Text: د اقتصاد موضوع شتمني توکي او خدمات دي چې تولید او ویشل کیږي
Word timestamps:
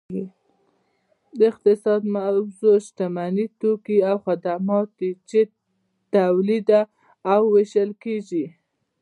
د 1.37 1.39
اقتصاد 1.51 2.01
موضوع 2.17 2.75
شتمني 2.85 3.45
توکي 3.59 3.97
او 4.09 4.17
خدمات 4.25 4.87
دي 4.99 5.11
چې 5.29 5.39
تولید 6.15 6.69
او 7.33 7.41
ویشل 7.53 7.91
کیږي 8.03 8.45